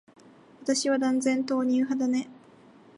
[0.63, 2.27] 私は断然、豆乳派だね。